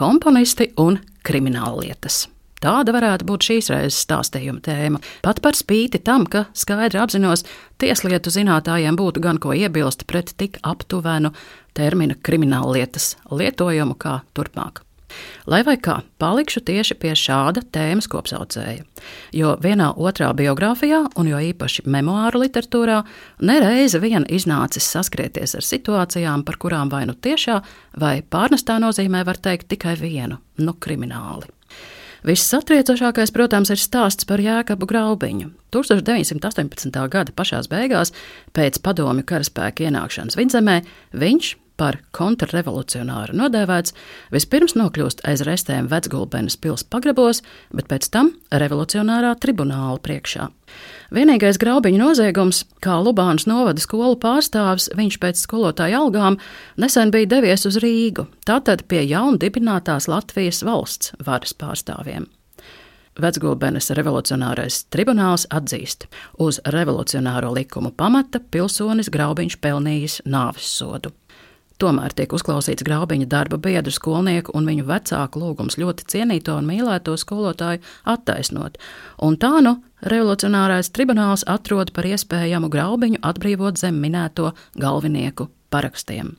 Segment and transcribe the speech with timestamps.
[0.00, 2.24] komponisti un krimināllietas.
[2.60, 5.00] Tāda varētu būt šīs reizes stāstījuma tēma.
[5.24, 7.46] Pat par spīti tam, ka skaidri apzinos,
[7.80, 11.32] tieslietu zinātājiem būtu gan ko iebilst pret tik aptuvenu
[11.76, 14.84] termina krimināllietas lietojumu kā turpmāk.
[15.50, 18.84] Lai vai kā, palikšu tieši pie šāda tēmas kopsaucēja.
[19.36, 23.02] Jo vienā otrā biogrāfijā, un jo īpaši memoāru literatūrā,
[23.40, 27.60] nereizi vien iznācis saskrieties ar situācijām, par kurām vai nu tiešā
[28.00, 31.48] vai pārnestā nozīmē var teikt tikai vienu- nu krimināli.
[32.26, 35.50] Vissatriecošākais, protams, ir stāsts par Jēkabu Graubiņu.
[35.72, 37.08] 1918.
[37.08, 38.12] gada pašās beigās,
[38.52, 40.82] pēc padomju karaspēka ienākšanas vidzemē,
[41.16, 43.94] viņš par kontrrevolucionāru nodēvēts,
[44.34, 47.40] vispirms nokļūst aiz restēm Vecgulbenes pils pagrabos,
[47.72, 50.50] bet pēc tam revolucionārā tribunāla priekšā.
[51.16, 56.36] Vienīgais graubiņu noziegums, kā Lubānas novada skolu pārstāvis, viņš pēc skolotāja algām
[56.78, 62.28] nesen bija devies uz Rīgu, tātad pie jaundibinātās Latvijas valsts varas pārstāvjiem.
[63.20, 66.06] Vecgulbenes revolucionārais tribunāls atzīst,
[66.38, 71.10] uz revolucionāro likumu pamata pilsonis Graubiņš pelnījis nāves sodu.
[71.80, 77.14] Tomēr tiek uzklausīts graubiņa darba biedru skolnieku un viņu vecāku lūgums ļoti cienīto un mīlēto
[77.16, 78.76] skolotāju attaisnot.
[79.24, 86.34] Un tā nu revolucionārais tribunāls atrod par iespējamu graubiņu atbrīvot zem minēto galvinieku parakstiem.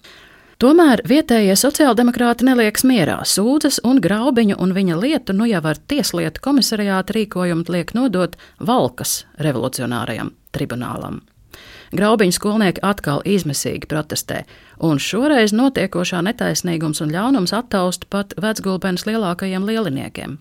[0.61, 3.17] Tomēr vietējie sociāldemokrāti neliekas mierā.
[3.25, 9.23] Sūdzes un graubiņu un viņa lietu nu jau ar tieslietu komisariāta rīkojumu liek nodot Valkas
[9.41, 11.23] revolucionārajam tribunālam.
[11.91, 14.45] Graubiņu skolnieki atkal izmisīgi protestē,
[14.79, 20.37] un šoreiz notiekošā netaisnīgums un ļaunums attaust pat vecgulbenes lielākajiem lieliniekiem.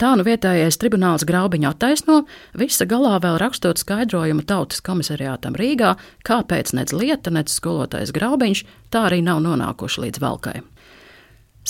[0.00, 2.22] Tā nu vietējais tribunāls graubiņu attaisno,
[2.56, 5.92] visa galā vēl rakstot skaidrojumu tautas komisariātam Rīgā,
[6.24, 10.62] kāpēc nec lieta, nec skolotājs graubiņš tā arī nav nonākuši līdz valkai.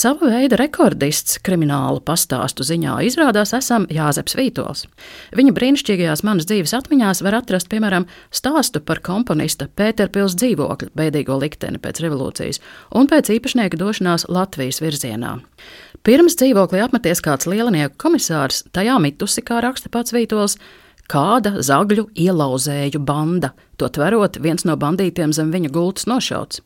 [0.00, 4.86] Sava veida rekordists kriminālu pastāstu ziņā izrādās esam Jāzeps Vītols.
[5.36, 11.82] Viņa brīnišķīgajās manas dzīves atmiņās var atrast, piemēram, stāstu par komponista Pēterpils dzīvokļa bēdīgo likteni
[11.84, 12.62] pēc revolūcijas
[12.96, 15.34] un pēc īpašnieka došanās Latvijas virzienā.
[16.06, 20.56] Pirms dzīvoklī apmeties kāds lielinieku komisārs, tajā mitusi, kā raksta pats Vītols,
[21.12, 26.64] kāda zagļu ielauzēju banda, to tverot viens no bandītiem zem viņa gultas nošauts.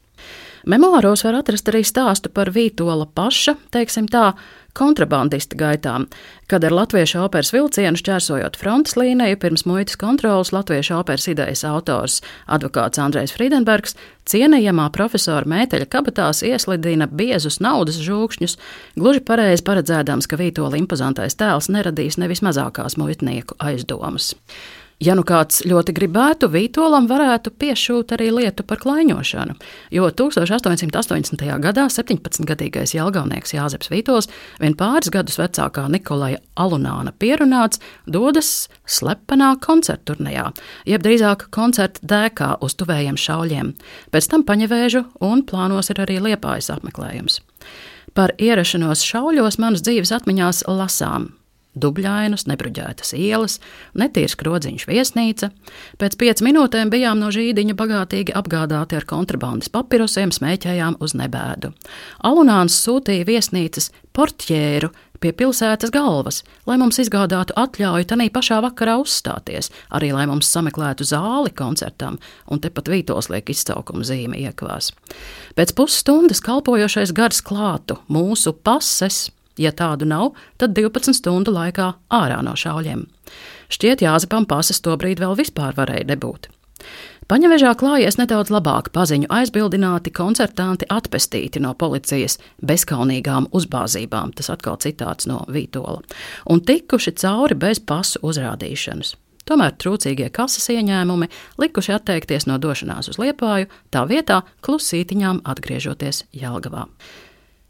[0.65, 4.31] Memoāros var atrast arī stāstu par Vītola paša, teiksim tā,
[4.75, 6.07] kontrabandista gaitām,
[6.51, 12.21] kad ar latviešu operas vilcienu šķērsojot frontes līniju pirms muitas kontrolas latviešu operas idejas autors
[12.51, 13.95] advokāts Andrejs Friedenbergs
[14.31, 18.57] cienījamā profesora mēteļa kabatās ieslidina biezus naudas žūkšņus,
[18.99, 24.33] gluži pareizi paredzēdams, ka Vītola impozantais tēls neradīs nevis mazākās muitnieku aizdomas.
[25.03, 29.57] Ja nu kāds ļoti gribētu, Vītolam varētu piešūt arī lietu par klaiņošanu,
[29.91, 31.43] jo 1880.
[31.65, 34.31] gadā 17-gadīgais Jālgaunieks Jāzeps Vītols,
[34.63, 40.53] vien pāris gadus vecākā Nikolaja Alunāna pierunāts, dodas slepenā koncertu turnejā,
[40.87, 43.75] jeb drīzāk koncerta dēkā uz tuvējiem šauļiem.
[44.15, 47.43] Pēc tam paņevēžu un plānos ir arī liepājas apmeklējums.
[48.15, 51.33] Par ierašanos šauļos manas dzīves atmiņās lasām
[51.75, 53.59] dubļainas, nebruģētas ielas,
[53.99, 55.51] netīrs krodziņš viesnīca.
[56.01, 61.73] Pēc piecām minūtēm bijām no žīdiņa bagātīgi apgādāti ar kontrabandas papirosiem, smēķējām uz nebēdu.
[62.27, 64.93] Alunāns sūtīja viesnīcas portjēru
[65.25, 71.07] pie pilsētas galvas, lai mums izgādātu atļauju tanī pašā vakarā uzstāties, arī lai mums sameklētu
[71.09, 72.19] zāli koncertam,
[72.51, 74.93] un tepat vītos liek izcaukuma zīme iekvās.
[75.57, 79.31] Pēc pusstundas kalpojošais gars klātu mūsu pases
[79.61, 83.07] Ja tādu nav, tad 12 stundu laikā ārā no šauļiem.
[83.73, 86.51] Šķiet, Jāzepam pasas to brīdi vēl vispār varēja nebūt.
[87.25, 95.31] Paņevežā klājies nedaudz labāk, paziņu aizbildināti, koncertanti atpestīti no policijas bezkaunīgām uzbāzībām, tas atkal citāts
[95.31, 96.03] no Vītola,
[96.53, 99.15] un tikuši cauri bez pasu uzrādīšanas.
[99.49, 106.87] Tomēr trūcīgie kases ieņēmumi likuši atteikties no došanās uz Liepāju, tā vietā klusītiņām atgriežoties Jelgavā.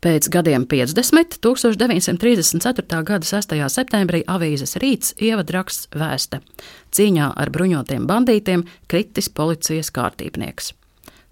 [0.04, 1.38] Pēc gadiem 50.
[1.41, 2.98] 1934.
[3.09, 3.54] gada 6.
[3.72, 6.42] septembrī avīzes rīts ievadraksts vēsta:
[6.92, 10.74] Cīņā ar bruņotiem bandītiem kritis policijas kārtībnieks.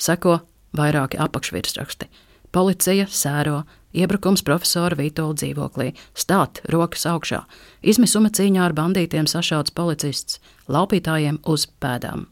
[0.00, 0.38] Seko
[0.72, 2.08] vairāki apakšvirsraksti.
[2.52, 7.44] Policija sēro, iebrukums profesora Vītola dzīvoklī, stāt rokas augšā,
[7.84, 10.40] izmisuma cīņā ar bandītiem sašauts policists,
[10.72, 12.24] laupītājiem uz pēdām.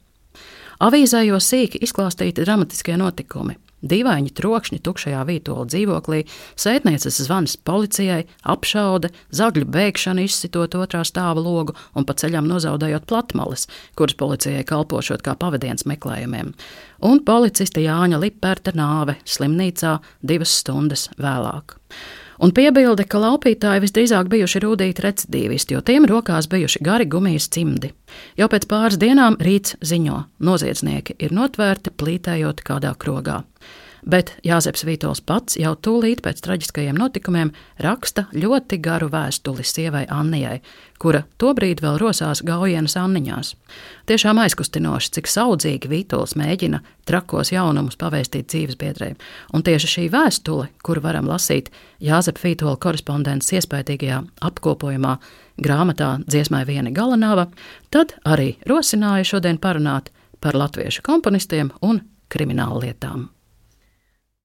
[0.81, 3.61] Avīzē jau sīki izklāstīti dramatiskie notikumi.
[3.81, 6.21] Dīvaini trokšņi tukšajā vītola dzīvoklī,
[6.61, 13.67] sētnieces zvans policijai, apšaude, zagļu bēgšana izsitot otrā stāva logu un pa ceļam nozaudējot platmalas,
[13.97, 16.53] kuras policijai kalpošot kā pavadiens meklējumiem,
[17.09, 21.79] un policista Jāņa Liperta nāve slimnīcā divas stundas vēlāk.
[22.41, 27.93] Un piebilde, ka laupītāji visdrīzāk bijuši rūtīti recidīvisti, jo tiem rokās bijuši gari gumijas cimdi.
[28.41, 33.43] Jau pēc pāris dienām rīts ziņo, noziedznieki ir notvērti plītējot kādā krogā
[34.07, 37.53] bet Jāzeps Vītols pats jau tūlīt pēc traģiskajiem notikumiem
[37.83, 40.61] raksta ļoti garu vēstuli sievai Annijai,
[41.01, 43.55] kura tobrīd vēl rosās gaujienas Anniņās.
[44.11, 49.19] Tiešām aizkustinoši, cik saudzīgi Vītols mēģina trakos jaunumus pavēstīt dzīves biedrēm,
[49.55, 51.73] un tieši šī vēstule, kuru varam lasīt
[52.05, 55.17] Jāzepa Vītola korespondences iespējīgajā apkopojumā
[55.61, 57.49] grāmatā Dziesmai viena galanāva,
[57.91, 62.01] tad arī rosināja šodien parunāt par latviešu komponistiem un
[62.33, 63.29] krimināllietām.